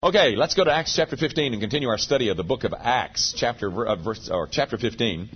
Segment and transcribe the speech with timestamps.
[0.00, 2.72] Okay, let's go to Acts chapter 15 and continue our study of the book of
[2.72, 5.28] Acts, chapter uh, verse or chapter 15.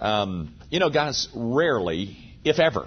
[0.00, 2.86] Um, you know, guys, rarely, if ever,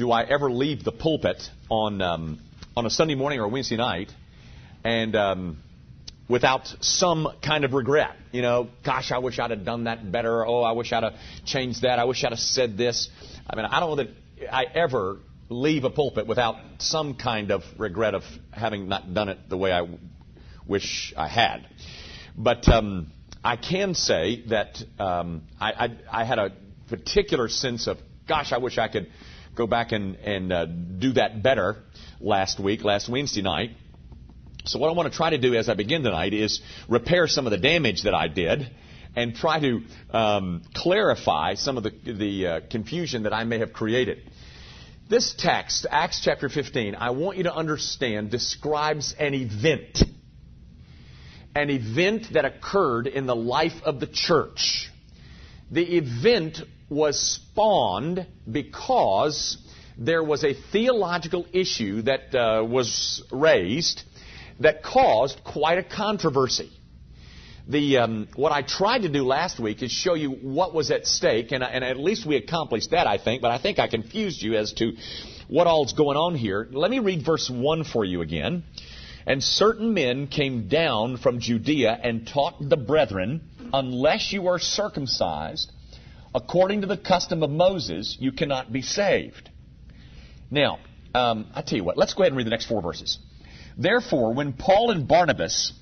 [0.00, 2.40] do I ever leave the pulpit on um,
[2.76, 4.10] on a Sunday morning or a Wednesday night
[4.82, 5.58] and um,
[6.28, 8.16] without some kind of regret.
[8.32, 10.44] You know, gosh, I wish I'd have done that better.
[10.44, 11.14] Oh, I wish I'd have
[11.44, 12.00] changed that.
[12.00, 13.08] I wish I'd have said this.
[13.48, 14.10] I mean, I don't know that
[14.52, 15.18] I ever
[15.48, 19.70] leave a pulpit without some kind of regret of having not done it the way
[19.70, 19.86] I
[20.66, 21.66] wish I had.
[22.36, 23.12] But um,
[23.42, 26.52] I can say that um, I, I, I, had a
[26.88, 27.98] particular sense of,
[28.28, 29.10] gosh, I wish I could
[29.54, 31.76] go back and, and uh, do that better
[32.20, 33.70] last week, last Wednesday night.
[34.64, 37.46] So what I want to try to do as I begin tonight is repair some
[37.46, 38.68] of the damage that I did
[39.14, 43.72] and try to um, clarify some of the, the uh, confusion that I may have
[43.72, 44.30] created.
[45.08, 50.02] This text, Acts chapter 15, I want you to understand, describes an event
[51.56, 54.90] an event that occurred in the life of the church.
[55.70, 56.58] The event
[56.90, 59.56] was spawned because
[59.96, 64.02] there was a theological issue that uh, was raised
[64.60, 66.70] that caused quite a controversy.
[67.68, 71.06] The, um, what I tried to do last week is show you what was at
[71.06, 74.40] stake, and, and at least we accomplished that, I think, but I think I confused
[74.40, 74.92] you as to
[75.48, 76.68] what all's going on here.
[76.70, 78.62] Let me read verse 1 for you again.
[79.26, 85.72] And certain men came down from Judea and taught the brethren, unless you are circumcised,
[86.32, 89.50] according to the custom of Moses, you cannot be saved.
[90.48, 90.78] Now,
[91.12, 93.18] um, I tell you what, let's go ahead and read the next four verses.
[93.76, 95.72] Therefore, when Paul and Barnabas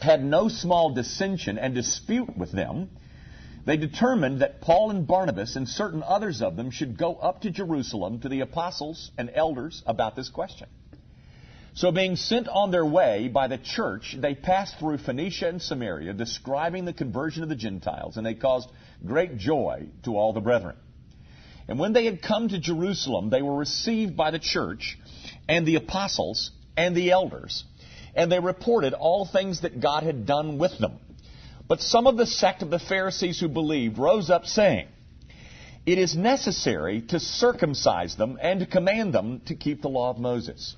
[0.00, 2.90] had no small dissension and dispute with them,
[3.66, 7.50] they determined that Paul and Barnabas and certain others of them should go up to
[7.50, 10.68] Jerusalem to the apostles and elders about this question.
[11.76, 16.12] So, being sent on their way by the church, they passed through Phoenicia and Samaria,
[16.12, 18.68] describing the conversion of the Gentiles, and they caused
[19.04, 20.76] great joy to all the brethren.
[21.66, 24.96] And when they had come to Jerusalem, they were received by the church
[25.48, 27.64] and the apostles and the elders,
[28.14, 31.00] and they reported all things that God had done with them.
[31.66, 34.86] But some of the sect of the Pharisees who believed rose up, saying,
[35.86, 40.18] It is necessary to circumcise them and to command them to keep the law of
[40.18, 40.76] Moses.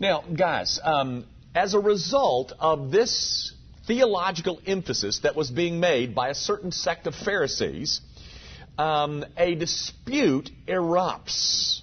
[0.00, 3.52] Now, guys, um, as a result of this
[3.86, 8.00] theological emphasis that was being made by a certain sect of Pharisees,
[8.78, 11.82] um, a dispute erupts.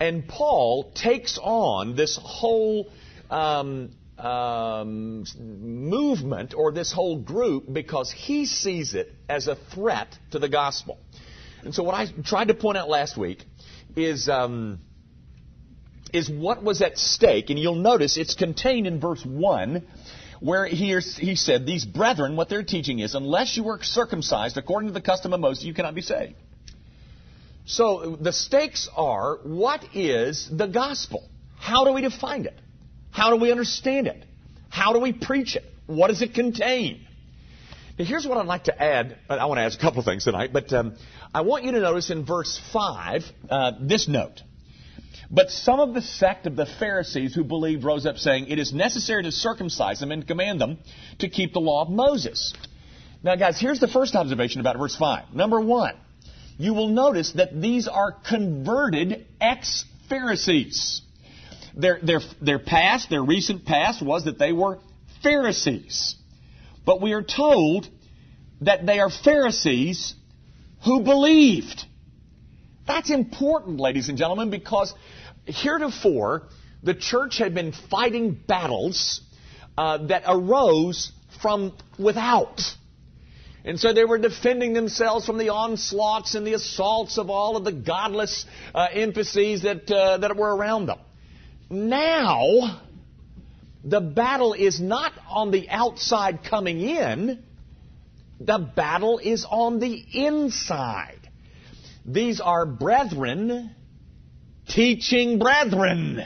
[0.00, 2.88] And Paul takes on this whole
[3.30, 10.40] um, um, movement or this whole group because he sees it as a threat to
[10.40, 10.98] the gospel.
[11.62, 13.44] And so, what I tried to point out last week
[13.94, 14.80] is um,
[16.16, 17.50] is what was at stake.
[17.50, 19.86] And you'll notice it's contained in verse 1
[20.40, 24.88] where he, he said, These brethren, what they're teaching is, unless you were circumcised according
[24.88, 26.34] to the custom of Moses, you cannot be saved.
[27.66, 31.28] So the stakes are what is the gospel?
[31.58, 32.58] How do we define it?
[33.10, 34.24] How do we understand it?
[34.68, 35.64] How do we preach it?
[35.86, 37.06] What does it contain?
[37.98, 39.16] Now, here's what I'd like to add.
[39.28, 40.96] I want to add a couple of things tonight, but um,
[41.34, 44.42] I want you to notice in verse 5 uh, this note.
[45.30, 48.72] But some of the sect of the Pharisees who believed rose up saying, It is
[48.72, 50.78] necessary to circumcise them and command them
[51.18, 52.54] to keep the law of Moses.
[53.22, 55.34] Now, guys, here's the first observation about verse 5.
[55.34, 55.94] Number one,
[56.58, 61.02] you will notice that these are converted ex Pharisees.
[61.76, 64.78] Their, their, their past, their recent past was that they were
[65.22, 66.16] Pharisees.
[66.84, 67.88] But we are told
[68.60, 70.14] that they are Pharisees
[70.84, 71.84] who believed.
[72.86, 74.94] That's important, ladies and gentlemen, because
[75.44, 76.44] heretofore
[76.82, 79.20] the church had been fighting battles
[79.76, 82.60] uh, that arose from without.
[83.64, 87.64] And so they were defending themselves from the onslaughts and the assaults of all of
[87.64, 91.00] the godless uh, emphases that, uh, that were around them.
[91.68, 92.80] Now,
[93.84, 97.42] the battle is not on the outside coming in,
[98.38, 101.25] the battle is on the inside.
[102.06, 103.74] These are brethren
[104.68, 106.24] teaching brethren.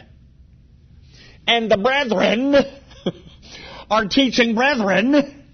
[1.46, 2.54] And the brethren
[3.90, 5.44] are teaching brethren.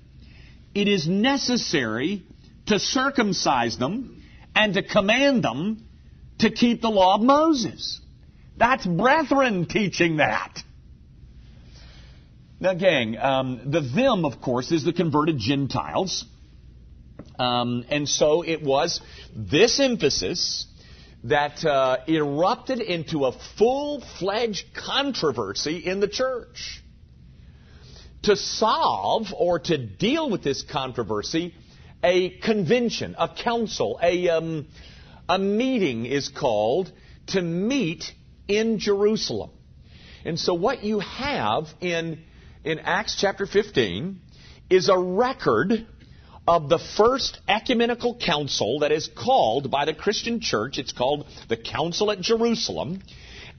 [0.75, 2.23] It is necessary
[2.67, 4.23] to circumcise them
[4.55, 5.87] and to command them
[6.41, 8.01] to keep the law of Moses.
[8.57, 10.59] That's brethren teaching that.
[12.59, 16.25] Now, gang, um, the them, of course, is the converted Gentiles.
[17.39, 19.01] Um, and so it was
[19.35, 20.67] this emphasis
[21.25, 26.83] that uh, erupted into a full fledged controversy in the church.
[28.23, 31.55] to solve or to deal with this controversy,
[32.03, 34.67] a convention, a council, a, um,
[35.29, 36.91] a meeting is called
[37.29, 38.13] to meet
[38.49, 39.51] in Jerusalem.
[40.25, 42.21] And so what you have in,
[42.65, 44.21] in Acts chapter 15
[44.71, 45.87] is a record
[46.47, 50.79] of the first ecumenical council that is called by the Christian church.
[50.79, 53.03] It's called the Council at Jerusalem.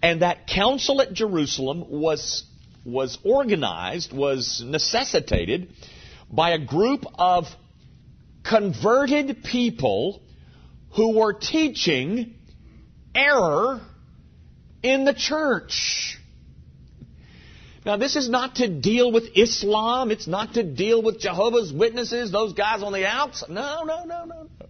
[0.02, 2.44] And that council at Jerusalem was,
[2.86, 5.70] was organized, was necessitated
[6.32, 7.46] by a group of
[8.44, 10.22] converted people
[10.96, 12.36] who were teaching
[13.14, 13.82] error
[14.84, 16.18] in the church.
[17.88, 20.12] Now, this is not to deal with Islam.
[20.12, 23.50] It's not to deal with Jehovah's Witnesses, those guys on the outside.
[23.50, 24.68] No, no, no, no, no.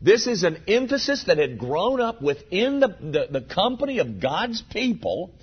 [0.00, 4.62] This is an emphasis that had grown up within the, the, the company of God's
[4.62, 5.34] people,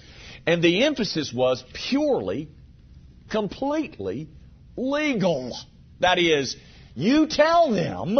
[0.48, 2.48] and the emphasis was purely,
[3.30, 4.30] completely
[4.78, 5.58] legal.
[6.00, 6.56] That is,
[6.96, 8.18] you tell them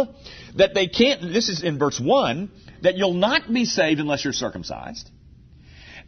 [0.56, 2.50] that they can't, this is in verse 1,
[2.82, 5.08] that you'll not be saved unless you're circumcised.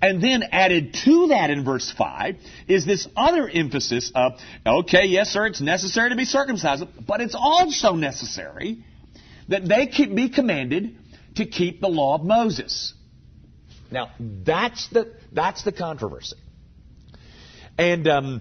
[0.01, 2.37] And then added to that in verse 5
[2.69, 4.33] is this other emphasis of,
[4.67, 8.85] okay, yes, sir, it's necessary to be circumcised, but it's also necessary
[9.49, 10.97] that they be commanded
[11.37, 12.95] to keep the law of Moses.
[13.91, 16.37] Now, that's the, that's the controversy.
[17.77, 18.41] And, um,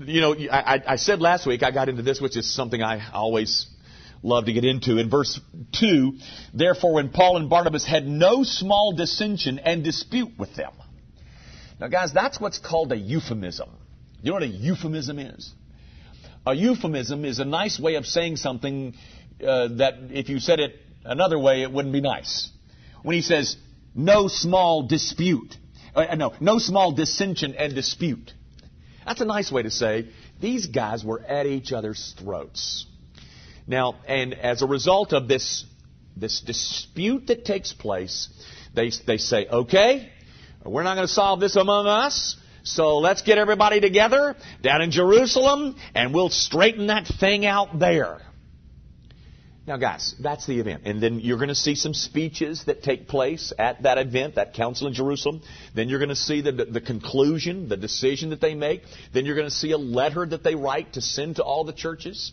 [0.00, 3.10] you know, I, I said last week I got into this, which is something I
[3.12, 3.66] always
[4.22, 4.98] love to get into.
[4.98, 5.40] In verse
[5.78, 6.18] 2,
[6.54, 10.72] therefore, when Paul and Barnabas had no small dissension and dispute with them.
[11.80, 13.68] Now, guys, that's what's called a euphemism.
[14.22, 15.52] You know what a euphemism is?
[16.46, 18.94] A euphemism is a nice way of saying something
[19.44, 22.50] uh, that if you said it another way, it wouldn't be nice.
[23.02, 23.56] When he says,
[23.94, 25.56] no small dispute,
[25.94, 28.32] uh, no, no small dissension and dispute.
[29.04, 30.08] That's a nice way to say
[30.40, 32.86] these guys were at each other's throats.
[33.66, 35.64] Now, and as a result of this,
[36.16, 38.28] this dispute that takes place,
[38.74, 40.10] they, they say, okay,
[40.64, 44.90] we're not going to solve this among us, so let's get everybody together down in
[44.90, 48.20] Jerusalem and we'll straighten that thing out there.
[49.64, 50.82] Now, guys, that's the event.
[50.86, 54.54] And then you're going to see some speeches that take place at that event, that
[54.54, 55.40] council in Jerusalem.
[55.72, 58.82] Then you're going to see the, the conclusion, the decision that they make.
[59.12, 61.72] Then you're going to see a letter that they write to send to all the
[61.72, 62.32] churches.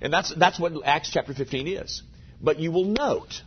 [0.00, 2.02] And that's, that's what Acts chapter 15 is.
[2.40, 3.42] But you will note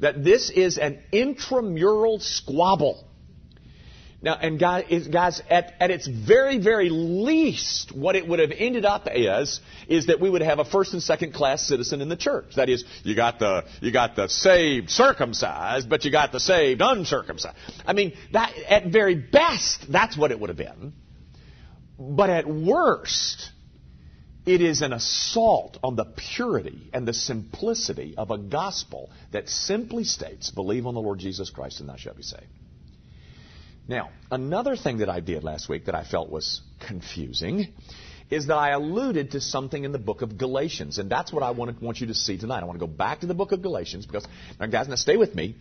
[0.00, 3.04] that this is an intramural squabble.
[4.20, 8.84] Now, and guys, guys at, at its very, very least, what it would have ended
[8.84, 12.16] up as is that we would have a first and second class citizen in the
[12.16, 12.56] church.
[12.56, 16.80] That is, you got the, you got the saved circumcised, but you got the saved
[16.82, 17.56] uncircumcised.
[17.86, 20.94] I mean, that, at very best, that's what it would have been.
[21.96, 23.50] But at worst,
[24.48, 30.04] it is an assault on the purity and the simplicity of a gospel that simply
[30.04, 32.46] states, believe on the Lord Jesus Christ and thou shalt be saved.
[33.86, 37.74] Now, another thing that I did last week that I felt was confusing
[38.30, 41.50] is that I alluded to something in the book of Galatians, and that's what I
[41.50, 42.60] want, to, want you to see tonight.
[42.60, 44.26] I want to go back to the book of Galatians because,
[44.58, 45.56] now guys, now stay with me.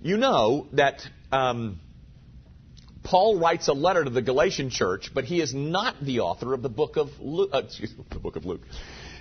[0.00, 1.02] You know that
[1.32, 1.80] um,
[3.06, 6.62] Paul writes a letter to the Galatian church, but he is not the author of
[6.62, 7.50] the book of Luke.
[7.54, 8.62] Uh, excuse me, the book of Luke.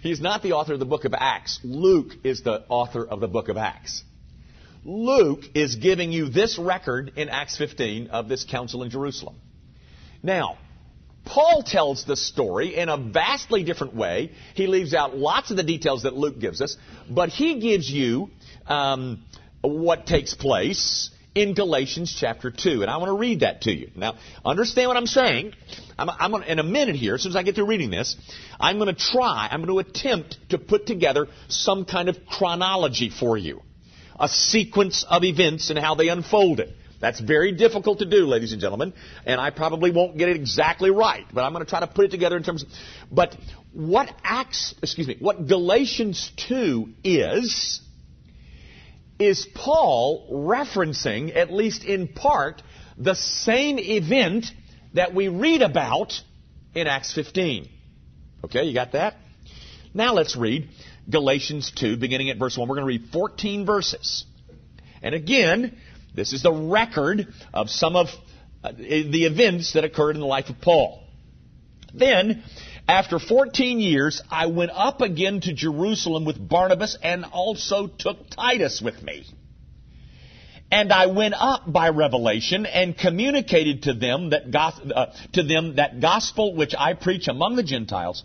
[0.01, 1.59] He's not the author of the book of Acts.
[1.63, 4.03] Luke is the author of the book of Acts.
[4.83, 9.35] Luke is giving you this record in Acts 15 of this council in Jerusalem.
[10.23, 10.57] Now,
[11.23, 14.31] Paul tells the story in a vastly different way.
[14.55, 16.75] He leaves out lots of the details that Luke gives us,
[17.07, 18.31] but he gives you
[18.65, 19.23] um,
[19.61, 22.81] what takes place in Galatians chapter 2.
[22.81, 23.91] And I want to read that to you.
[23.95, 25.53] Now, understand what I'm saying.
[25.99, 28.15] I'm, I'm gonna, in a minute here, as soon as I get through reading this,
[28.59, 33.09] I'm going to try, I'm going to attempt to put together some kind of chronology
[33.09, 33.61] for you.
[34.17, 36.73] A sequence of events and how they unfolded.
[37.01, 38.93] That's very difficult to do, ladies and gentlemen,
[39.25, 42.05] and I probably won't get it exactly right, but I'm going to try to put
[42.05, 42.69] it together in terms of,
[43.11, 43.35] but
[43.73, 47.81] what Acts, excuse me, what Galatians 2 is,
[49.19, 52.61] is Paul referencing, at least in part,
[52.97, 54.47] the same event
[54.93, 56.13] that we read about
[56.73, 57.69] in Acts 15.
[58.45, 59.15] Okay, you got that?
[59.93, 60.69] Now let's read
[61.09, 62.67] Galatians 2, beginning at verse 1.
[62.67, 64.25] We're going to read 14 verses.
[65.01, 65.77] And again,
[66.13, 68.07] this is the record of some of
[68.63, 71.03] uh, the events that occurred in the life of Paul.
[71.93, 72.43] Then,
[72.87, 78.81] after 14 years, I went up again to Jerusalem with Barnabas and also took Titus
[78.81, 79.25] with me.
[80.71, 85.99] And I went up by revelation and communicated to them that uh, to them that
[86.01, 88.23] gospel which I preach among the Gentiles,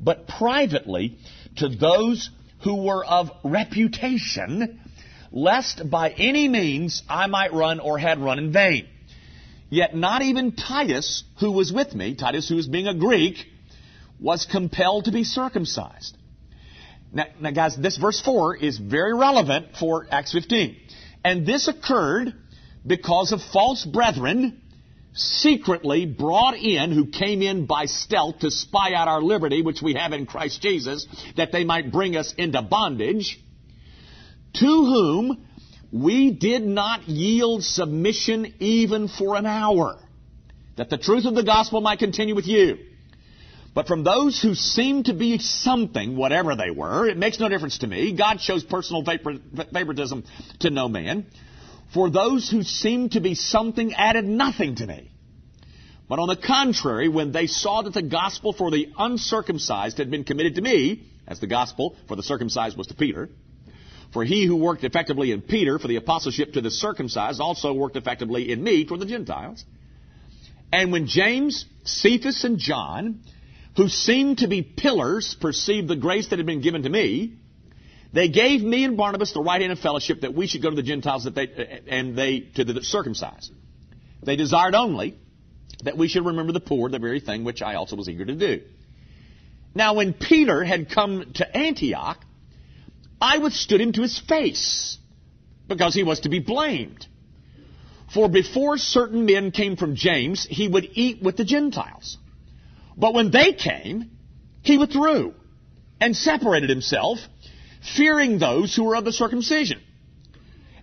[0.00, 1.18] but privately
[1.56, 2.30] to those
[2.62, 4.80] who were of reputation,
[5.30, 8.88] lest by any means I might run or had run in vain.
[9.70, 13.46] Yet not even Titus, who was with me, Titus who was being a Greek,
[14.20, 16.16] was compelled to be circumcised.
[17.12, 20.76] Now, now, guys, this verse 4 is very relevant for Acts 15.
[21.24, 22.34] And this occurred
[22.86, 24.60] because of false brethren
[25.14, 29.94] secretly brought in, who came in by stealth to spy out our liberty, which we
[29.94, 31.06] have in Christ Jesus,
[31.36, 33.40] that they might bring us into bondage,
[34.54, 35.46] to whom
[35.90, 39.98] we did not yield submission even for an hour,
[40.76, 42.76] that the truth of the gospel might continue with you.
[43.76, 47.76] But from those who seemed to be something, whatever they were, it makes no difference
[47.78, 48.12] to me.
[48.12, 50.24] God shows personal favoritism
[50.60, 51.26] to no man.
[51.92, 55.10] For those who seemed to be something added nothing to me.
[56.08, 60.24] But on the contrary, when they saw that the gospel for the uncircumcised had been
[60.24, 63.28] committed to me, as the gospel for the circumcised was to Peter,
[64.10, 67.96] for he who worked effectively in Peter for the apostleship to the circumcised also worked
[67.96, 69.62] effectively in me toward the Gentiles.
[70.72, 73.20] And when James, Cephas, and John,
[73.76, 77.34] who seemed to be pillars, perceived the grace that had been given to me,
[78.12, 80.76] they gave me and Barnabas the right hand of fellowship that we should go to
[80.76, 83.52] the Gentiles that they, and they to the circumcised.
[84.22, 85.18] They desired only
[85.84, 88.34] that we should remember the poor, the very thing which I also was eager to
[88.34, 88.62] do.
[89.74, 92.18] Now, when Peter had come to Antioch,
[93.20, 94.96] I withstood him to his face
[95.68, 97.06] because he was to be blamed.
[98.14, 102.16] For before certain men came from James, he would eat with the Gentiles.
[102.96, 104.10] But when they came,
[104.62, 105.34] he withdrew
[106.00, 107.18] and separated himself,
[107.96, 109.80] fearing those who were of the circumcision.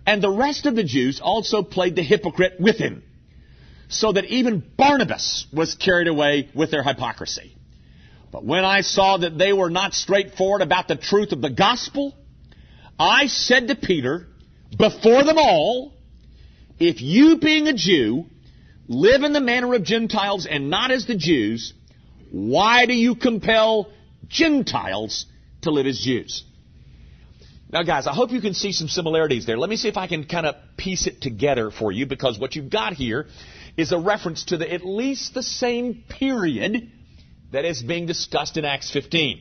[0.06, 3.02] And the rest of the Jews also played the hypocrite with him,
[3.88, 7.56] so that even Barnabas was carried away with their hypocrisy.
[8.30, 12.14] But when I saw that they were not straightforward about the truth of the gospel,
[12.98, 14.26] I said to Peter,
[14.76, 15.92] before them all,
[16.78, 18.26] if you being a Jew
[18.88, 21.72] live in the manner of Gentiles and not as the Jews,
[22.34, 23.92] why do you compel
[24.26, 25.26] Gentiles
[25.62, 26.42] to live as Jews?
[27.70, 29.56] Now, guys, I hope you can see some similarities there.
[29.56, 32.56] Let me see if I can kind of piece it together for you because what
[32.56, 33.28] you've got here
[33.76, 36.90] is a reference to the, at least the same period
[37.52, 39.40] that is being discussed in Acts 15.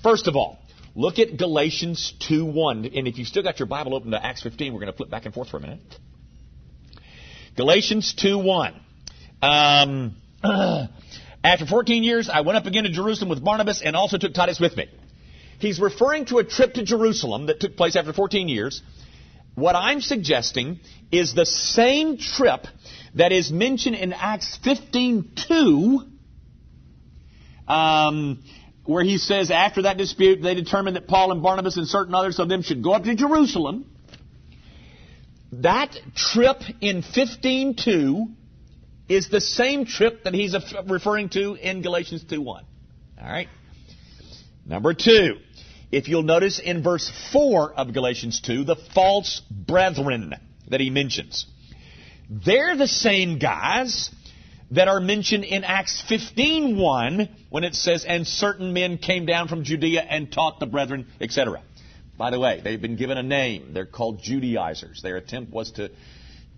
[0.00, 0.60] First of all,
[0.94, 2.96] look at Galatians 2.1.
[2.96, 5.10] And if you've still got your Bible open to Acts 15, we're going to flip
[5.10, 5.80] back and forth for a minute.
[7.56, 8.78] Galatians 2.1.
[9.42, 10.16] Um,
[11.44, 14.58] After 14 years, I went up again to Jerusalem with Barnabas and also took Titus
[14.58, 14.86] with me.
[15.58, 18.80] He's referring to a trip to Jerusalem that took place after 14 years.
[19.54, 20.80] What I'm suggesting
[21.12, 22.66] is the same trip
[23.14, 26.06] that is mentioned in Acts 15:2,
[27.68, 28.42] um,
[28.84, 32.38] where he says after that dispute they determined that Paul and Barnabas and certain others
[32.38, 33.84] of them should go up to Jerusalem.
[35.52, 38.34] That trip in 15:2
[39.08, 40.54] is the same trip that he's
[40.86, 42.46] referring to in Galatians 2.1.
[42.46, 42.64] All
[43.20, 43.48] right?
[44.66, 45.36] Number two,
[45.92, 50.34] if you'll notice in verse 4 of Galatians 2, the false brethren
[50.68, 51.46] that he mentions.
[52.30, 54.10] They're the same guys
[54.70, 59.64] that are mentioned in Acts 15.1 when it says, and certain men came down from
[59.64, 61.62] Judea and taught the brethren, etc.
[62.16, 63.74] By the way, they've been given a name.
[63.74, 65.02] They're called Judaizers.
[65.02, 65.90] Their attempt was to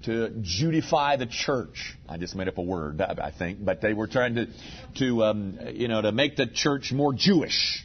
[0.05, 1.97] to Judify the church.
[2.09, 4.47] I just made up a word, I think, but they were trying to,
[4.99, 7.85] to um, you know, to make the church more Jewish.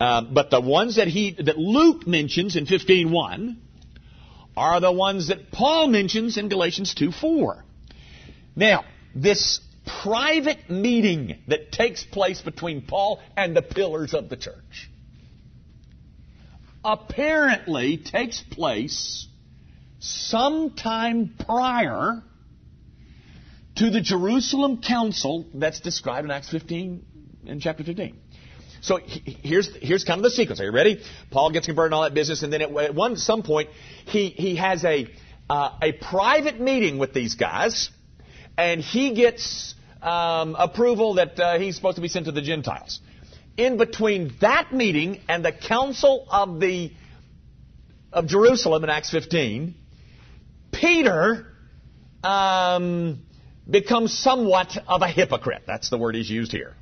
[0.00, 3.56] Uh, but the ones that he that Luke mentions in 15:1
[4.56, 7.62] are the ones that Paul mentions in Galatians 2:4.
[8.56, 8.84] Now,
[9.14, 9.60] this
[10.02, 14.90] private meeting that takes place between Paul and the pillars of the church
[16.84, 19.26] apparently takes place
[20.00, 22.22] sometime prior
[23.76, 27.04] to the Jerusalem council that's described in Acts 15
[27.46, 28.16] in chapter 15.
[28.82, 30.58] So here's here's kind of the sequence.
[30.58, 31.02] Are you ready?
[31.30, 33.68] Paul gets converted and all that business, and then at one some point
[34.06, 35.06] he he has a
[35.50, 37.90] uh, a private meeting with these guys,
[38.56, 43.00] and he gets um, approval that uh, he's supposed to be sent to the Gentiles.
[43.58, 46.90] In between that meeting and the council of the
[48.12, 49.74] of Jerusalem in Acts 15,
[50.80, 51.46] Peter
[52.24, 53.20] um,
[53.68, 55.62] becomes somewhat of a hypocrite.
[55.66, 56.74] That's the word he's used here.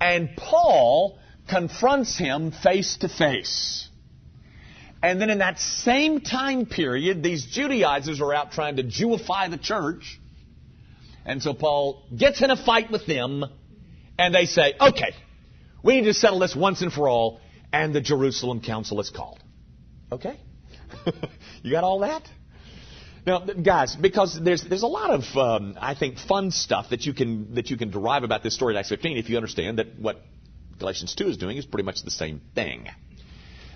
[0.00, 3.88] And Paul confronts him face to face.
[5.02, 9.58] And then in that same time period, these Judaizers are out trying to Jewify the
[9.58, 10.20] church.
[11.24, 13.44] And so Paul gets in a fight with them,
[14.18, 15.14] and they say, okay,
[15.82, 17.40] we need to settle this once and for all,
[17.72, 19.38] and the Jerusalem Council is called.
[20.10, 20.38] Okay?
[21.62, 22.28] you got all that?
[23.28, 27.12] Now, guys, because there's there's a lot of um, I think fun stuff that you
[27.12, 29.98] can that you can derive about this story in Acts 15 if you understand that
[29.98, 30.22] what
[30.78, 32.88] Galatians 2 is doing is pretty much the same thing.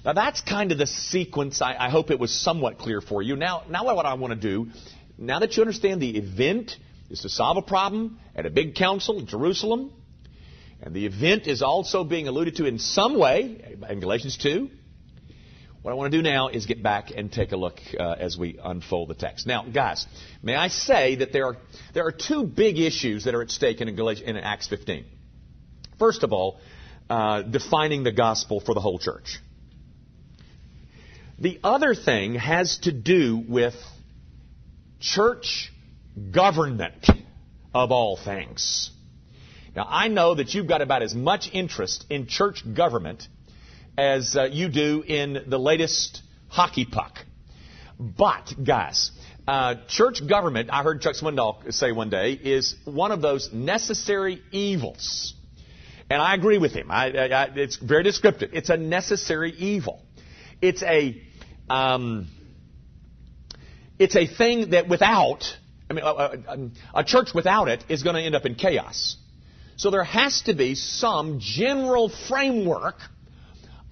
[0.06, 1.60] Now that's kind of the sequence.
[1.60, 3.36] I, I hope it was somewhat clear for you.
[3.36, 4.70] Now, now what I want to do,
[5.18, 6.74] now that you understand the event
[7.10, 9.92] is to solve a problem at a big council in Jerusalem,
[10.80, 14.70] and the event is also being alluded to in some way in Galatians 2.
[15.82, 18.38] What I want to do now is get back and take a look uh, as
[18.38, 19.48] we unfold the text.
[19.48, 20.06] Now, guys,
[20.40, 21.56] may I say that there are
[21.92, 25.04] there are two big issues that are at stake in, in Acts 15.
[25.98, 26.60] First of all,
[27.10, 29.40] uh, defining the gospel for the whole church.
[31.40, 33.74] The other thing has to do with
[35.00, 35.72] church
[36.30, 37.08] government
[37.74, 38.92] of all things.
[39.74, 43.26] Now, I know that you've got about as much interest in church government
[43.96, 47.18] as uh, you do in the latest hockey puck.
[47.98, 49.10] But, guys,
[49.46, 54.42] uh, church government, I heard Chuck Swindoll say one day, is one of those necessary
[54.50, 55.34] evils.
[56.10, 56.90] And I agree with him.
[56.90, 58.50] I, I, it's very descriptive.
[58.52, 60.02] It's a necessary evil.
[60.60, 61.22] It's a,
[61.70, 62.28] um,
[63.98, 65.44] it's a thing that without,
[65.88, 69.16] I mean, a, a church without it is going to end up in chaos.
[69.76, 72.96] So there has to be some general framework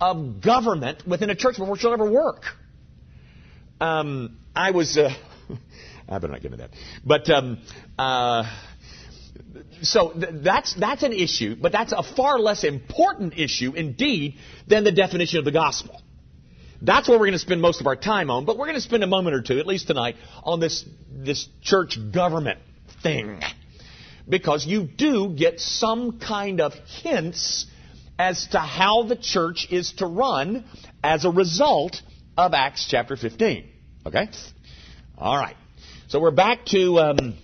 [0.00, 2.44] of government within a church before she'll ever work.
[3.80, 5.10] Um, I was, uh,
[6.08, 6.70] I better not get into that.
[7.04, 7.58] But, um,
[7.98, 8.44] uh,
[9.82, 14.84] so th- that's, that's an issue, but that's a far less important issue indeed than
[14.84, 16.00] the definition of the gospel.
[16.82, 18.80] That's what we're going to spend most of our time on, but we're going to
[18.80, 22.58] spend a moment or two, at least tonight, on this, this church government
[23.02, 23.40] thing.
[24.28, 27.66] Because you do get some kind of hints
[28.20, 30.62] as to how the church is to run
[31.02, 32.02] as a result
[32.36, 33.64] of Acts chapter 15.
[34.04, 34.28] Okay?
[35.16, 35.56] All right.
[36.08, 37.34] So we're back to, um,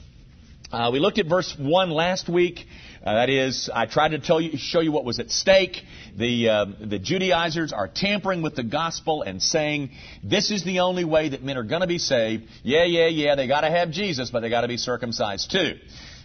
[0.71, 2.67] uh, we looked at verse 1 last week.
[3.03, 5.79] Uh, that is, I tried to tell you, show you what was at stake.
[6.15, 11.07] The, uh, the Judaizers are tampering with the gospel and saying, this is the only
[11.07, 12.45] way that men are going to be saved.
[12.63, 15.77] Yeah, yeah, yeah, they got to have Jesus, but they got to be circumcised too.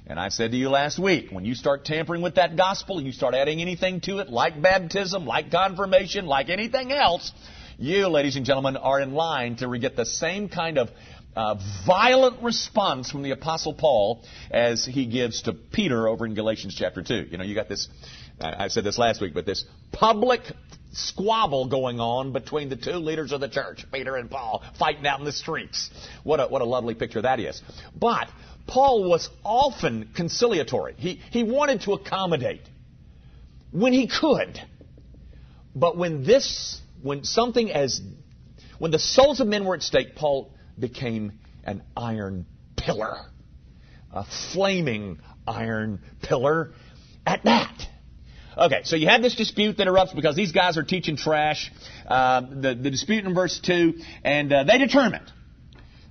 [0.07, 3.11] And I said to you last week, when you start tampering with that gospel, you
[3.11, 7.31] start adding anything to it, like baptism, like confirmation, like anything else,
[7.77, 10.89] you, ladies and gentlemen, are in line to get the same kind of
[11.35, 16.75] uh, violent response from the Apostle Paul as he gives to Peter over in Galatians
[16.77, 17.27] chapter 2.
[17.31, 17.87] You know, you got this,
[18.39, 20.41] I said this last week, but this public
[20.93, 25.19] squabble going on between the two leaders of the church, Peter and Paul, fighting out
[25.19, 25.89] in the streets.
[26.23, 27.61] What a, what a lovely picture that is.
[27.97, 28.27] But
[28.67, 30.95] Paul was often conciliatory.
[30.97, 32.61] He, he wanted to accommodate
[33.71, 34.59] when he could.
[35.75, 38.01] But when this, when something as,
[38.77, 42.45] when the souls of men were at stake, Paul became an iron
[42.75, 43.17] pillar.
[44.13, 46.73] A flaming iron pillar
[47.25, 47.87] at that.
[48.57, 51.71] Okay, so you have this dispute that erupts because these guys are teaching trash.
[52.05, 53.93] Uh, the, the dispute in verse 2,
[54.25, 55.31] and uh, they determined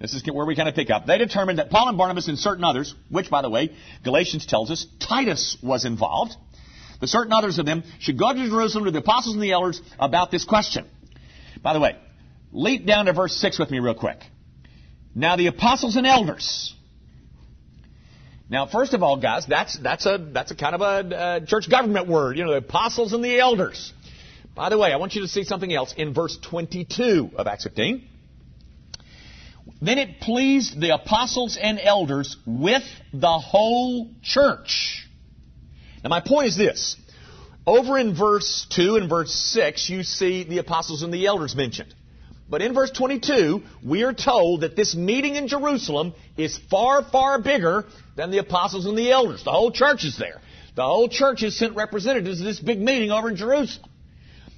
[0.00, 1.06] this is where we kind of pick up.
[1.06, 4.70] They determined that Paul and Barnabas and certain others, which, by the way, Galatians tells
[4.70, 6.32] us Titus was involved,
[7.00, 9.80] the certain others of them should go to Jerusalem to the apostles and the elders
[9.98, 10.86] about this question.
[11.62, 11.96] By the way,
[12.50, 14.18] leap down to verse 6 with me real quick.
[15.14, 16.74] Now the apostles and elders.
[18.48, 21.70] Now, first of all, guys, that's, that's a, that's a kind of a uh, church
[21.70, 22.36] government word.
[22.36, 23.92] You know, the apostles and the elders.
[24.56, 27.64] By the way, I want you to see something else in verse 22 of Acts
[27.64, 28.09] 15.
[29.82, 35.06] Then it pleased the apostles and elders with the whole church.
[36.02, 36.96] Now, my point is this.
[37.66, 41.94] Over in verse 2 and verse 6, you see the apostles and the elders mentioned.
[42.48, 47.40] But in verse 22, we are told that this meeting in Jerusalem is far, far
[47.40, 47.84] bigger
[48.16, 49.44] than the apostles and the elders.
[49.44, 50.40] The whole church is there.
[50.74, 53.88] The whole church has sent representatives to this big meeting over in Jerusalem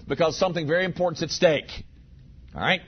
[0.08, 1.70] because something very important is at stake.
[2.54, 2.80] All right?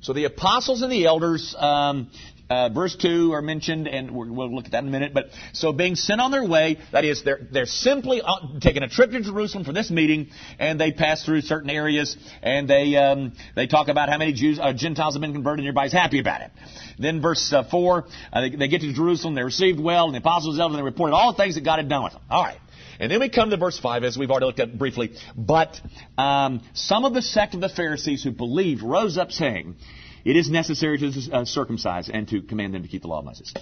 [0.00, 2.10] So the apostles and the elders um,
[2.50, 5.14] uh, verse 2 are mentioned, and we'll look at that in a minute.
[5.14, 8.88] But so being sent on their way, that is, they're, they're simply uh, taking a
[8.88, 13.34] trip to Jerusalem for this meeting, and they pass through certain areas, and they um,
[13.54, 16.40] they talk about how many Jews, uh, Gentiles have been converted, and everybody's happy about
[16.40, 16.50] it.
[16.98, 20.18] Then verse uh, 4, uh, they, they, get to Jerusalem, they're received well, and the
[20.18, 22.22] apostles and they reported all the things that God had done with them.
[22.28, 22.58] All right.
[22.98, 25.12] And then we come to verse 5, as we've already looked at briefly.
[25.36, 25.80] But
[26.18, 29.76] um, some of the sect of the Pharisees who believed rose up saying,
[30.24, 33.24] It is necessary to uh, circumcise and to command them to keep the law of
[33.24, 33.54] Moses.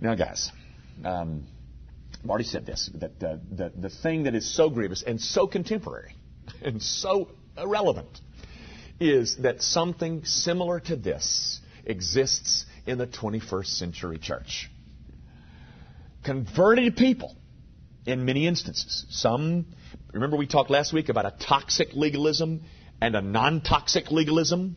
[0.00, 0.50] Now, guys,
[1.04, 1.46] um,
[2.22, 5.46] I've already said this, that uh, the, the thing that is so grievous and so
[5.46, 6.14] contemporary
[6.62, 8.20] and so irrelevant
[9.00, 14.70] is that something similar to this exists in the 21st century church.
[16.24, 17.36] Converted people
[18.06, 19.06] in many instances.
[19.10, 19.66] Some,
[20.12, 22.62] remember we talked last week about a toxic legalism
[23.00, 24.76] and a non-toxic legalism?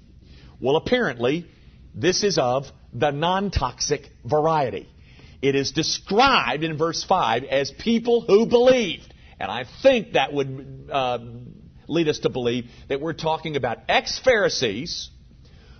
[0.59, 1.49] Well, apparently,
[1.93, 4.87] this is of the non-toxic variety.
[5.41, 9.13] It is described in verse 5 as people who believed.
[9.39, 11.19] And I think that would uh,
[11.87, 15.11] lead us to believe that we're talking about ex-Pharisees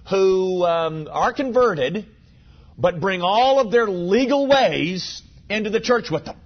[0.10, 2.06] who um, are converted,
[2.78, 6.38] but bring all of their legal ways into the church with them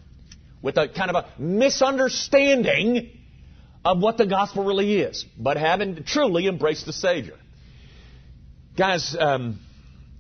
[0.62, 3.10] with a kind of a misunderstanding
[3.84, 7.36] of what the gospel really is, but haven't truly embraced the Savior.
[8.78, 9.60] Guys, um,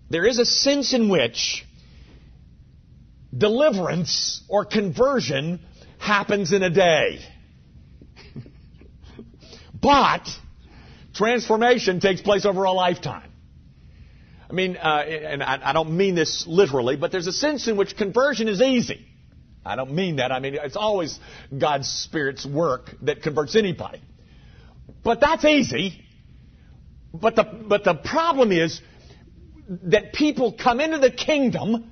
[0.09, 1.65] there is a sense in which
[3.35, 5.59] deliverance or conversion
[5.99, 7.19] happens in a day.
[9.81, 10.27] but
[11.13, 13.31] transformation takes place over a lifetime.
[14.49, 17.77] I mean, uh, and I, I don't mean this literally, but there's a sense in
[17.77, 19.07] which conversion is easy.
[19.65, 20.31] I don't mean that.
[20.31, 21.19] I mean, it's always
[21.55, 24.01] God's Spirit's work that converts anybody.
[25.03, 26.03] But that's easy.
[27.13, 28.81] But the, but the problem is
[29.83, 31.91] that people come into the kingdom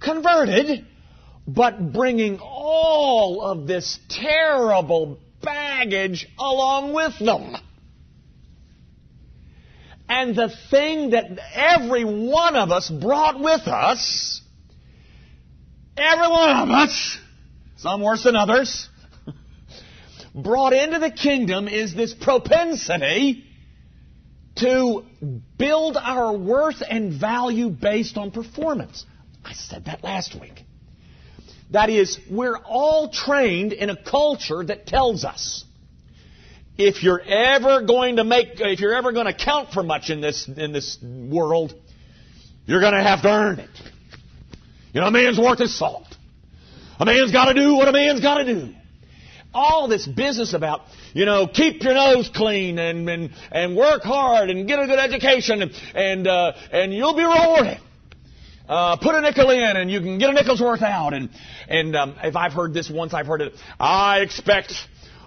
[0.00, 0.84] converted,
[1.46, 7.56] but bringing all of this terrible baggage along with them.
[10.08, 14.40] And the thing that every one of us brought with us
[15.96, 17.18] Every one of us,
[17.78, 18.88] some worse than others,
[20.34, 23.44] brought into the kingdom is this propensity
[24.56, 25.04] to
[25.58, 29.04] build our worth and value based on performance.
[29.44, 30.62] I said that last week.
[31.70, 35.64] That is, we're all trained in a culture that tells us
[36.78, 40.20] if you're ever going to make, if you're ever going to count for much in
[40.20, 41.74] this, in this world,
[42.66, 43.70] you're going to have to earn it.
[44.96, 46.06] You know, a man's worth his salt.
[46.98, 48.72] A man's got to do what a man's got to do.
[49.52, 54.48] All this business about, you know, keep your nose clean and and, and work hard
[54.48, 57.78] and get a good education and and, uh, and you'll be rewarded.
[58.66, 61.12] Uh, put a nickel in and you can get a nickel's worth out.
[61.12, 61.28] And
[61.68, 63.52] and um, if I've heard this once, I've heard it.
[63.78, 64.72] I expect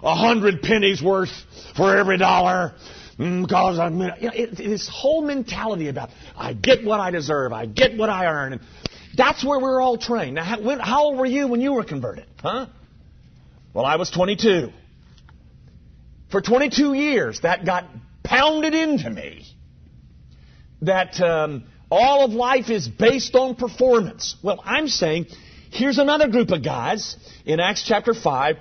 [0.02, 1.30] a hundred pennies worth
[1.76, 2.74] for every dollar
[3.16, 4.00] because mm, I'm.
[4.00, 8.10] You know, it, this whole mentality about I get what I deserve, I get what
[8.10, 8.54] I earn.
[8.54, 8.62] And
[9.16, 10.36] that's where we're all trained.
[10.36, 12.26] Now, how, how old were you when you were converted?
[12.40, 12.66] Huh?
[13.74, 14.70] Well, I was 22.
[16.30, 17.86] For 22 years, that got
[18.22, 19.44] pounded into me
[20.82, 24.36] that um, all of life is based on performance.
[24.42, 25.26] Well, I'm saying
[25.70, 28.56] here's another group of guys in Acts chapter 5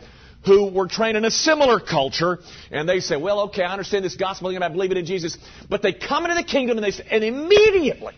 [0.46, 2.40] who were trained in a similar culture,
[2.72, 5.38] and they say, well, okay, I understand this gospel thing, I believe it in Jesus,
[5.70, 8.16] but they come into the kingdom and they and immediately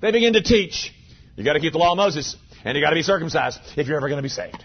[0.00, 0.92] they begin to teach
[1.40, 3.86] you got to keep the law of Moses, and you got to be circumcised if
[3.86, 4.62] you're ever going to be saved.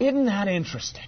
[0.00, 1.06] Isn't that interesting?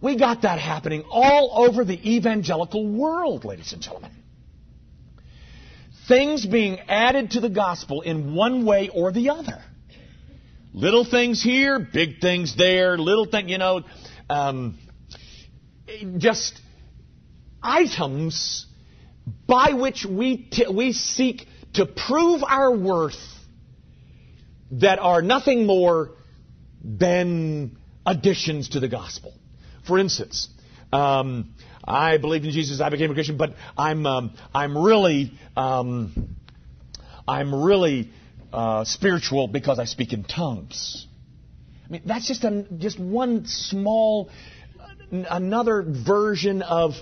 [0.00, 4.12] We got that happening all over the evangelical world, ladies and gentlemen.
[6.08, 9.62] Things being added to the gospel in one way or the other.
[10.72, 13.82] Little things here, big things there, little thing, you know,
[14.30, 14.78] um,
[16.16, 16.58] just
[17.62, 18.64] items
[19.46, 21.46] by which we, t- we seek
[21.78, 23.18] to prove our worth
[24.72, 26.10] that are nothing more
[26.84, 29.32] than additions to the gospel.
[29.86, 30.48] For instance,
[30.92, 36.36] um, I believed in Jesus, I became a Christian, but I'm um, I'm really um,
[37.26, 38.10] I'm really
[38.52, 41.06] uh, spiritual because I speak in tongues.
[41.86, 44.30] I mean, that's just a, just one small
[45.10, 46.94] another version of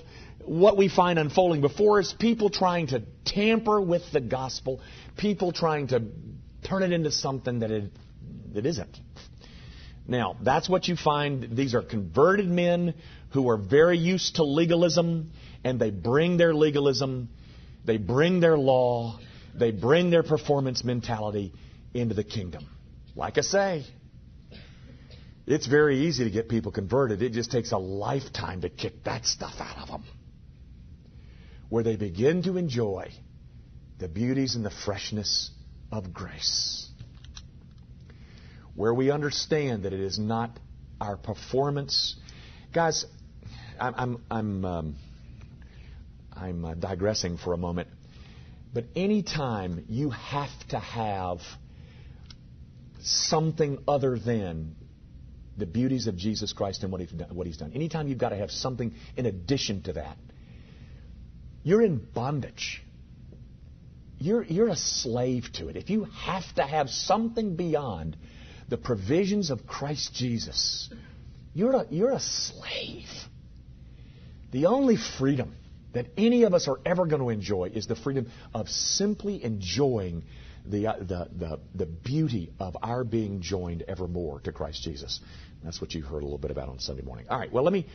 [0.47, 4.81] what we find unfolding before us people trying to tamper with the gospel,
[5.17, 6.03] people trying to
[6.67, 7.91] turn it into something that it,
[8.53, 8.97] that isn't.
[10.07, 11.55] Now, that's what you find.
[11.57, 12.93] These are converted men
[13.31, 15.31] who are very used to legalism,
[15.63, 17.27] and they bring their legalism,
[17.85, 19.19] they bring their law,
[19.53, 21.53] they bring their performance mentality
[21.93, 22.65] into the kingdom.
[23.15, 23.85] Like I say,
[25.45, 27.21] it's very easy to get people converted.
[27.21, 30.03] It just takes a lifetime to kick that stuff out of them.
[31.69, 33.11] Where they begin to enjoy
[33.99, 35.51] the beauties and the freshness
[35.91, 36.89] of grace.
[38.75, 40.59] Where we understand that it is not
[41.01, 42.15] our performance.
[42.73, 43.05] Guys,
[43.79, 44.95] I'm, I'm, I'm, um,
[46.33, 47.87] I'm uh, digressing for a moment.
[48.73, 51.39] But anytime you have to have
[53.01, 54.75] something other than
[55.57, 58.29] the beauties of Jesus Christ and what he's, done, what he's done, anytime you've got
[58.29, 60.17] to have something in addition to that,
[61.67, 62.81] you're in bondage.
[64.19, 65.75] You're, you're a slave to it.
[65.75, 68.15] If you have to have something beyond
[68.69, 70.89] the provisions of Christ Jesus,
[71.53, 73.09] you're a, you're a slave.
[74.53, 75.55] The only freedom
[75.91, 80.23] that any of us are ever going to enjoy is the freedom of simply enjoying
[80.65, 85.19] the, uh, the, the, the beauty of our being joined evermore to Christ Jesus.
[85.65, 87.25] That's what you heard a little bit about on Sunday morning.
[87.29, 87.87] All right, well, let me,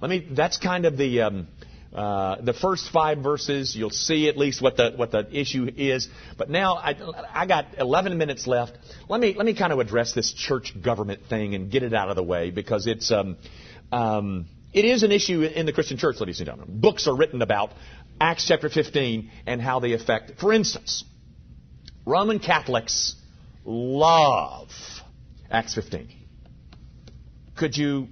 [0.00, 1.48] let me, that's kind of the, um,
[1.98, 3.74] uh, the first five verses.
[3.74, 6.08] You'll see at least what the, what the issue is.
[6.36, 6.94] But now I,
[7.34, 8.78] I got 11 minutes left.
[9.08, 12.08] Let me, let me kind of address this church government thing and get it out
[12.08, 13.36] of the way because it's, um,
[13.90, 16.80] um, it is an issue in the Christian church, ladies and gentlemen.
[16.80, 17.72] Books are written about
[18.20, 20.38] Acts chapter 15 and how they affect.
[20.38, 21.02] For instance,
[22.06, 23.16] Roman Catholics
[23.64, 24.68] love
[25.50, 26.12] Acts 15.
[27.56, 28.06] Could you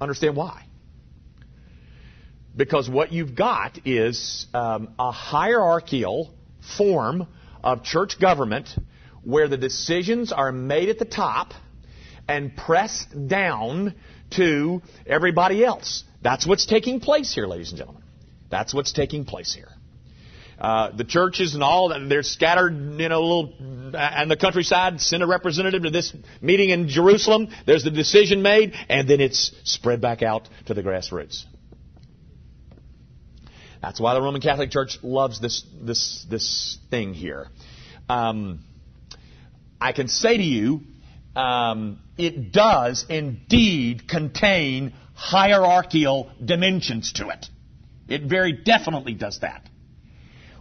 [0.00, 0.64] understand why?
[2.54, 6.34] Because what you've got is um, a hierarchical
[6.76, 7.26] form
[7.64, 8.68] of church government
[9.24, 11.52] where the decisions are made at the top
[12.28, 13.94] and pressed down
[14.30, 16.04] to everybody else.
[16.22, 18.02] That's what's taking place here, ladies and gentlemen.
[18.50, 19.68] That's what's taking place here.
[20.58, 23.54] Uh, the churches and all they're scattered, you know, little
[23.94, 25.00] and the countryside.
[25.00, 27.48] Send a representative to this meeting in Jerusalem.
[27.66, 31.44] There's the decision made, and then it's spread back out to the grassroots.
[33.82, 37.48] That's why the Roman Catholic Church loves this this this thing here.
[38.08, 38.60] Um,
[39.80, 40.82] I can say to you
[41.34, 47.46] um, it does indeed contain hierarchical dimensions to it.
[48.08, 49.68] It very definitely does that.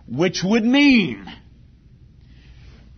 [0.08, 1.32] Which would mean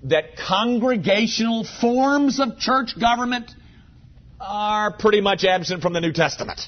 [0.03, 3.51] that congregational forms of church government
[4.39, 6.61] are pretty much absent from the New Testament.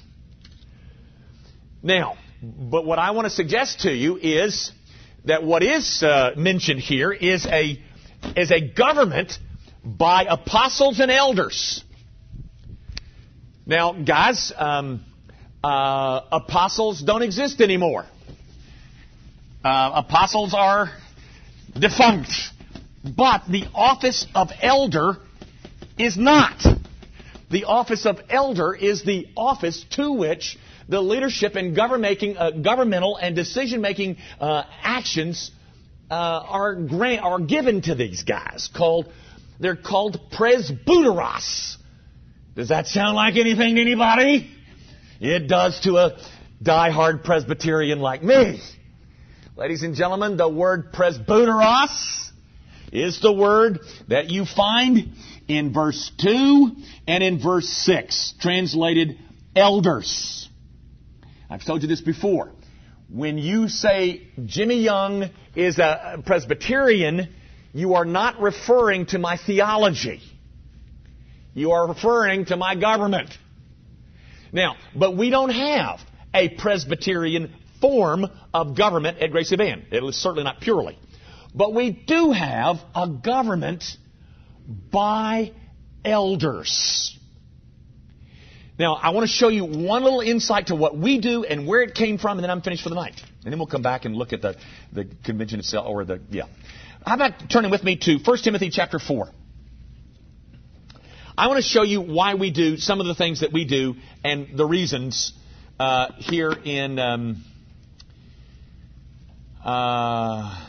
[1.83, 4.71] Now, but what I want to suggest to you is
[5.25, 7.79] that what is uh, mentioned here is a
[8.35, 9.37] is a government
[9.83, 11.83] by apostles and elders.
[13.65, 15.03] Now, guys, um,
[15.63, 18.05] uh, apostles don't exist anymore.
[19.63, 20.91] Uh, apostles are
[21.73, 22.31] defunct.
[23.03, 25.17] But the office of elder
[25.97, 26.63] is not.
[27.51, 33.35] The office of elder is the office to which the leadership and uh, governmental and
[33.35, 35.51] decision-making uh, actions
[36.09, 39.11] uh, are, grant, are given to these guys called
[39.59, 41.77] they're called presbyteros.
[42.55, 44.49] Does that sound like anything to anybody?
[45.19, 46.17] It does to a
[46.61, 48.61] die-hard Presbyterian like me.
[49.55, 52.31] Ladies and gentlemen, the word presbyteros
[52.91, 55.13] is the word that you find
[55.47, 56.75] in verse 2
[57.07, 59.17] and in verse 6, translated
[59.55, 60.49] elders.
[61.49, 62.51] I've told you this before.
[63.09, 67.29] When you say Jimmy Young is a Presbyterian,
[67.73, 70.21] you are not referring to my theology.
[71.53, 73.29] You are referring to my government.
[74.51, 75.99] Now, but we don't have
[76.33, 79.85] a Presbyterian form of government at Gracie Van.
[79.91, 80.97] It was certainly not purely.
[81.53, 83.83] But we do have a government
[84.91, 85.51] by
[86.03, 87.17] elders.
[88.77, 91.81] Now, I want to show you one little insight to what we do and where
[91.81, 93.21] it came from, and then I'm finished for the night.
[93.43, 94.57] And then we'll come back and look at the,
[94.91, 96.43] the convention itself, or the, yeah.
[97.05, 99.29] How about turning with me to 1 Timothy chapter 4?
[101.37, 103.95] I want to show you why we do some of the things that we do
[104.23, 105.33] and the reasons
[105.79, 106.99] uh, here in.
[106.99, 107.43] Um,
[109.63, 110.65] uh,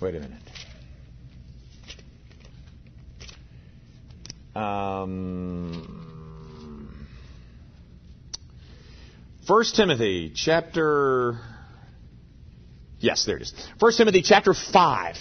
[0.00, 0.40] wait a minute.
[4.56, 6.03] Um,
[9.46, 11.38] 1 Timothy chapter
[13.04, 13.52] Yes, there it is.
[13.78, 15.16] 1 Timothy chapter 5,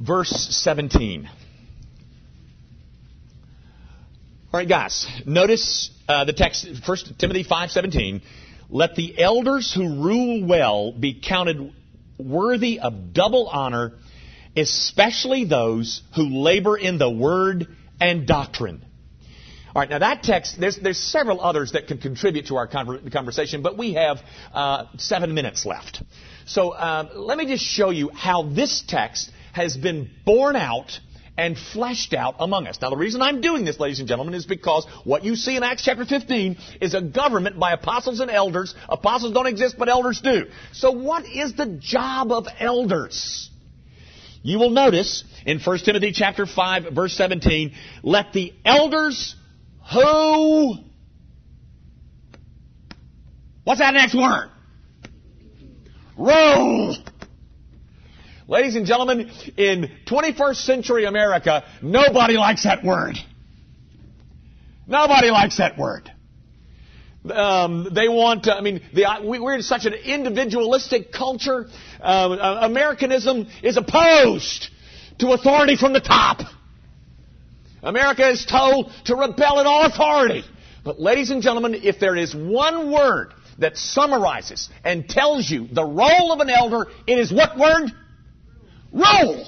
[0.00, 1.28] verse 17.
[4.50, 8.22] All right, guys, notice uh, the text, 1 Timothy 5:17.
[8.68, 11.72] Let the elders who rule well be counted
[12.18, 13.92] worthy of double honor,
[14.56, 17.68] especially those who labor in the word
[18.00, 18.84] and doctrine.
[19.74, 23.62] All right, now that text, there's, there's several others that can contribute to our conversation,
[23.62, 24.18] but we have
[24.52, 26.02] uh, seven minutes left.
[26.46, 30.98] So uh, let me just show you how this text has been borne out
[31.36, 32.78] and fleshed out among us.
[32.80, 35.62] Now, the reason I'm doing this, ladies and gentlemen, is because what you see in
[35.62, 38.74] Acts chapter 15 is a government by apostles and elders.
[38.88, 40.46] Apostles don't exist, but elders do.
[40.72, 43.50] So, what is the job of elders?
[44.42, 49.36] You will notice in 1 Timothy chapter 5, verse 17, let the elders
[49.92, 50.76] who.
[53.64, 54.50] What's that next word?
[56.16, 56.96] Rule
[58.48, 63.18] Ladies and gentlemen, in 21st century America, nobody likes that word.
[64.86, 66.10] Nobody likes that word.
[67.30, 71.66] Um, they want, uh, I mean, the, we're in such an individualistic culture.
[72.00, 74.68] Uh, Americanism is opposed
[75.18, 76.40] to authority from the top.
[77.82, 80.44] America is told to rebel at all authority.
[80.84, 85.84] But ladies and gentlemen, if there is one word that summarizes and tells you the
[85.84, 87.92] role of an elder, it is what word?
[88.92, 89.46] role.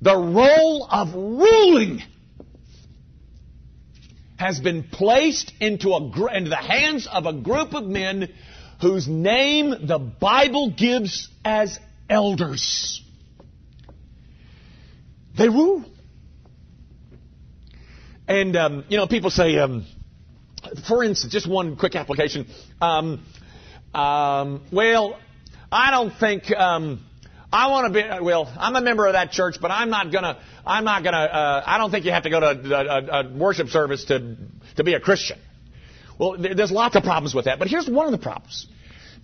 [0.00, 2.02] The role of ruling
[4.36, 8.32] has been placed into, a, into the hands of a group of men
[8.80, 11.78] whose name the Bible gives as
[12.10, 13.02] elders.
[15.36, 15.84] They rule.
[18.26, 19.86] And, um, you know, people say, um,
[20.88, 22.46] for instance, just one quick application.
[22.80, 23.24] Um,
[23.92, 25.18] um well,
[25.70, 27.04] I don't think um,
[27.52, 28.24] I want to be.
[28.24, 30.38] Well, I'm a member of that church, but I'm not gonna.
[30.66, 31.18] I'm not gonna.
[31.18, 34.36] Uh, I don't think you have to go to a, a, a worship service to
[34.76, 35.38] to be a Christian.
[36.18, 38.66] Well, there's lots of problems with that, but here's one of the problems.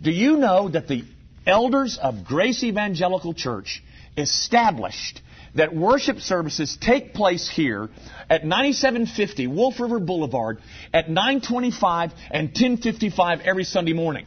[0.02, 1.04] Do you know that the
[1.46, 3.82] elders of Grace Evangelical Church
[4.16, 5.22] established
[5.54, 7.88] that worship services take place here
[8.28, 10.60] at 9750 Wolf River Boulevard
[10.92, 14.26] at 925 and 1055 every Sunday morning?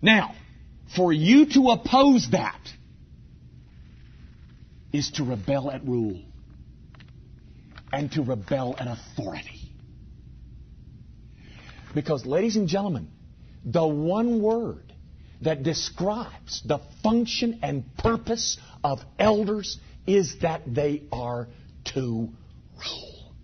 [0.00, 0.34] Now,
[0.96, 2.60] for you to oppose that
[4.92, 6.20] is to rebel at rule
[7.92, 9.72] and to rebel at authority.
[11.94, 13.08] Because, ladies and gentlemen,
[13.64, 14.87] the one word
[15.42, 21.48] that describes the function and purpose of elders is that they are
[21.94, 23.34] to rule.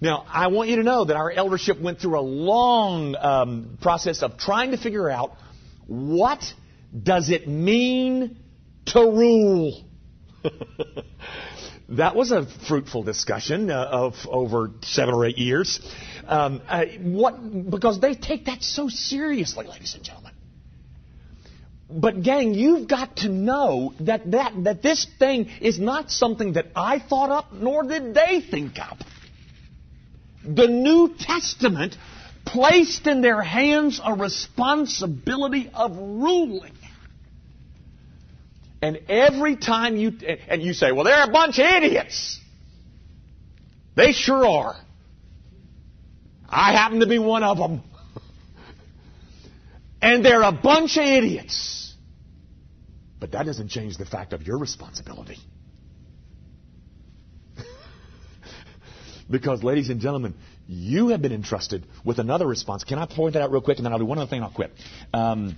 [0.00, 4.22] Now, I want you to know that our eldership went through a long um, process
[4.22, 5.32] of trying to figure out
[5.86, 6.42] what
[7.02, 8.36] does it mean
[8.86, 9.84] to rule.
[11.88, 15.80] that was a fruitful discussion uh, of over seven or eight years.
[16.26, 20.33] Um, uh, what because they take that so seriously, ladies and gentlemen.
[21.88, 26.68] But gang, you've got to know that, that, that this thing is not something that
[26.74, 28.98] I thought up, nor did they think up
[30.46, 31.96] the New Testament
[32.44, 36.72] placed in their hands a responsibility of ruling.
[38.82, 40.12] And every time you,
[40.48, 42.38] and you say, well, they're a bunch of idiots.
[43.96, 44.76] They sure are.
[46.48, 47.82] I happen to be one of them.
[50.02, 51.73] and they're a bunch of idiots.
[53.24, 55.38] But that doesn't change the fact of your responsibility.
[59.30, 60.34] Because, ladies and gentlemen,
[60.66, 62.84] you have been entrusted with another response.
[62.84, 64.50] Can I point that out real quick, and then I'll do one other thing I'll
[64.50, 64.72] quit.
[65.14, 65.56] Um,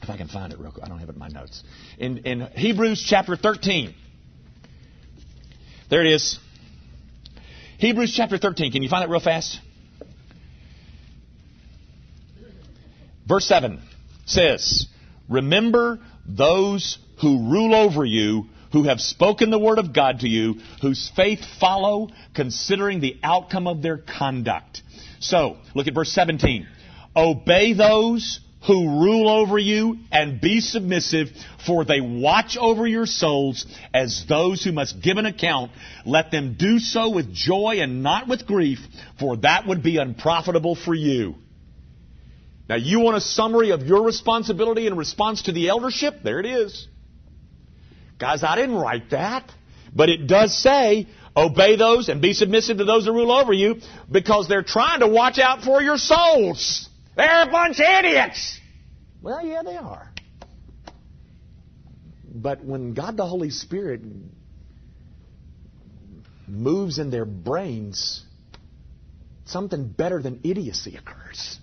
[0.00, 0.84] if I can find it real quick.
[0.84, 1.64] I don't have it in my notes.
[1.98, 3.92] In, in Hebrews chapter 13.
[5.90, 6.38] There it is.
[7.78, 8.70] Hebrews chapter 13.
[8.70, 9.58] Can you find it real fast?
[13.26, 13.82] Verse 7
[14.24, 14.86] says,
[15.28, 20.56] Remember those who rule over you who have spoken the word of God to you,
[20.82, 24.82] whose faith follow, considering the outcome of their conduct.
[25.20, 26.66] So, look at verse 17.
[27.16, 31.28] Obey those who rule over you and be submissive,
[31.64, 35.70] for they watch over your souls as those who must give an account.
[36.04, 38.80] Let them do so with joy and not with grief,
[39.18, 41.36] for that would be unprofitable for you.
[42.68, 46.22] Now, you want a summary of your responsibility in response to the eldership?
[46.24, 46.88] There it is.
[48.18, 49.50] Guys, I didn't write that.
[49.94, 53.80] But it does say, obey those and be submissive to those that rule over you
[54.10, 56.88] because they're trying to watch out for your souls.
[57.16, 58.60] They're a bunch of idiots.
[59.22, 60.12] Well, yeah, they are.
[62.24, 64.02] But when God the Holy Spirit
[66.46, 68.24] moves in their brains,
[69.46, 71.58] something better than idiocy occurs.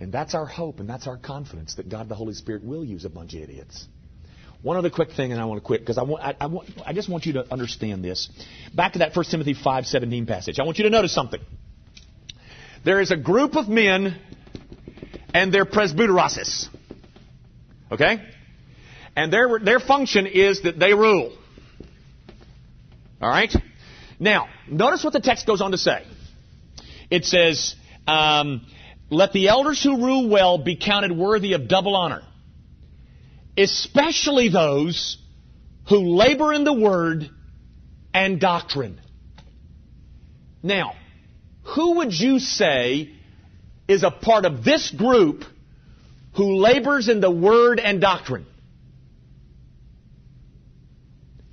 [0.00, 3.04] And that's our hope and that's our confidence that God the Holy Spirit will use
[3.04, 3.86] a bunch of idiots.
[4.62, 6.68] One other quick thing, and I want to quit because I, want, I, I, want,
[6.84, 8.28] I just want you to understand this.
[8.74, 10.58] Back to that 1 Timothy 5:17 passage.
[10.58, 11.40] I want you to notice something.
[12.84, 14.18] There is a group of men,
[15.32, 16.66] and they're presbyteros.
[17.92, 18.20] Okay,
[19.14, 21.36] and their their function is that they rule.
[23.20, 23.54] All right.
[24.20, 26.04] Now, notice what the text goes on to say.
[27.10, 27.76] It says,
[28.06, 28.66] um,
[29.10, 32.22] "Let the elders who rule well be counted worthy of double honor."
[33.58, 35.18] especially those
[35.88, 37.28] who labor in the word
[38.14, 39.00] and doctrine.
[40.62, 40.94] Now,
[41.64, 43.10] who would you say
[43.88, 45.44] is a part of this group
[46.36, 48.46] who labors in the word and doctrine?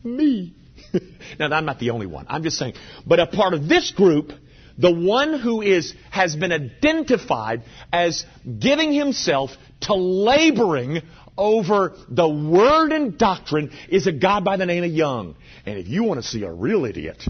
[0.03, 0.53] Me.
[1.39, 2.27] now, I'm not the only one.
[2.29, 2.75] I'm just saying.
[3.05, 4.31] But a part of this group,
[4.77, 7.63] the one who is, has been identified
[7.93, 8.25] as
[8.59, 9.51] giving himself
[9.81, 11.01] to laboring
[11.37, 15.35] over the word and doctrine is a guy by the name of Young.
[15.65, 17.23] And if you want to see a real idiot,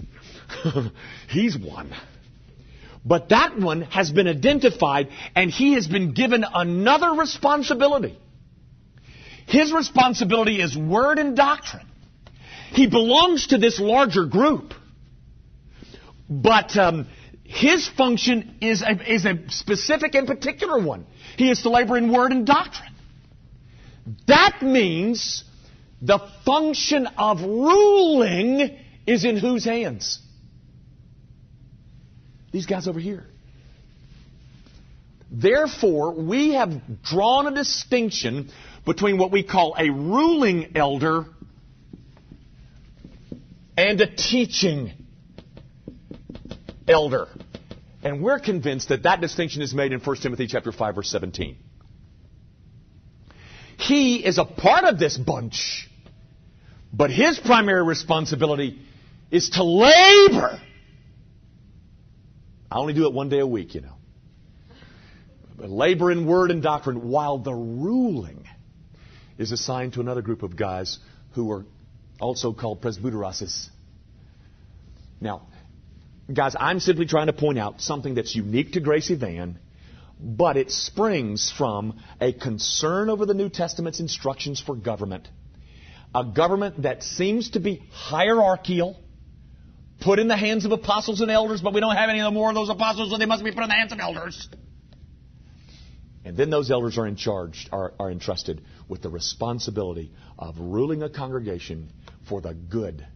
[1.28, 1.92] he's one.
[3.04, 8.18] But that one has been identified and he has been given another responsibility.
[9.46, 11.86] His responsibility is word and doctrine.
[12.72, 14.74] He belongs to this larger group.
[16.28, 17.06] But um,
[17.48, 21.06] his function is a, is a specific and particular one.
[21.36, 22.92] He is to labor in word and doctrine.
[24.26, 25.44] That means
[26.02, 30.20] the function of ruling is in whose hands?
[32.52, 33.24] These guys over here.
[35.30, 38.50] Therefore, we have drawn a distinction
[38.84, 41.26] between what we call a ruling elder
[43.76, 44.92] and a teaching
[46.88, 47.28] elder.
[48.02, 51.56] And we're convinced that that distinction is made in 1 Timothy chapter 5 verse 17.
[53.78, 55.88] He is a part of this bunch,
[56.92, 58.80] but his primary responsibility
[59.30, 60.60] is to labor.
[62.70, 63.94] I only do it one day a week, you know.
[65.56, 68.44] But labor in word and doctrine, while the ruling
[69.38, 70.98] is assigned to another group of guys
[71.32, 71.64] who are
[72.20, 73.68] also called presbyteros.
[75.20, 75.48] Now,
[76.32, 79.58] guys, I'm simply trying to point out something that's unique to Grace Evan
[80.18, 85.28] but it springs from a concern over the New Testament's instructions for government.
[86.14, 88.98] A government that seems to be hierarchical,
[90.00, 92.54] put in the hands of apostles and elders, but we don't have any more of
[92.54, 94.48] those apostles, so they must be put in the hands of elders.
[96.24, 101.02] And then those elders are in charge, are, are entrusted with the responsibility of ruling
[101.02, 101.90] a congregation
[102.28, 103.06] for the good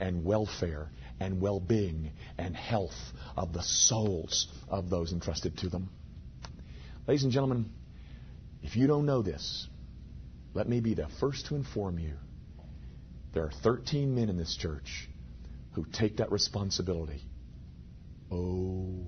[0.00, 0.88] and welfare
[1.20, 5.88] and well being and health of the souls of those entrusted to them.
[7.06, 7.70] Ladies and gentlemen,
[8.62, 9.68] if you don't know this,
[10.54, 12.14] let me be the first to inform you.
[13.32, 15.08] There are 13 men in this church
[15.72, 17.22] who take that responsibility
[18.30, 19.06] oh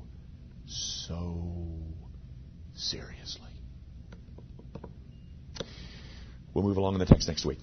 [0.67, 1.43] so
[2.75, 3.43] seriously.
[6.55, 7.59] We'll move along in the text next week.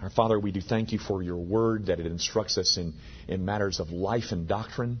[0.00, 2.94] Our Father, we do thank you for your word that it instructs us in,
[3.26, 5.00] in matters of life and doctrine.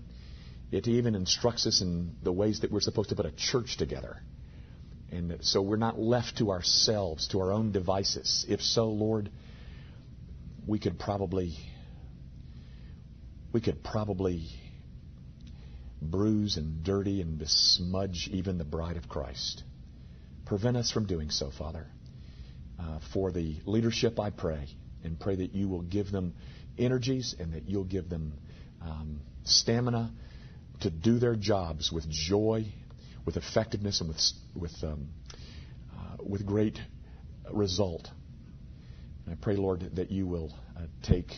[0.72, 4.16] It even instructs us in the ways that we're supposed to put a church together.
[5.12, 8.44] And so we're not left to ourselves, to our own devices.
[8.48, 9.30] If so, Lord,
[10.66, 11.56] we could probably
[13.52, 14.48] we could probably
[16.02, 19.62] bruise and dirty and besmudge even the bride of Christ.
[20.44, 21.86] Prevent us from doing so, Father.
[22.78, 24.68] Uh, for the leadership, I pray,
[25.04, 26.34] and pray that you will give them
[26.78, 28.34] energies and that you'll give them
[28.82, 30.12] um, stamina
[30.80, 32.66] to do their jobs with joy
[33.28, 34.20] with effectiveness and with,
[34.54, 35.10] with, um,
[35.92, 36.78] uh, with great
[37.52, 38.08] result.
[39.26, 41.30] And I pray, Lord, that you will uh, take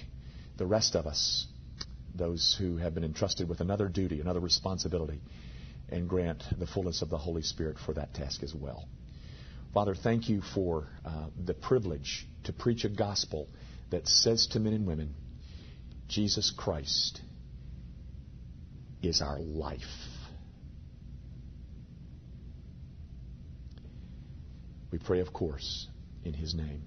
[0.57, 1.49] the rest of us,
[2.15, 5.21] those who have been entrusted with another duty, another responsibility,
[5.89, 8.87] and grant the fullness of the Holy Spirit for that task as well.
[9.73, 13.49] Father, thank you for uh, the privilege to preach a gospel
[13.91, 15.15] that says to men and women,
[16.09, 17.21] Jesus Christ
[19.03, 19.81] is our life.
[24.91, 25.87] We pray, of course,
[26.25, 26.83] in His name.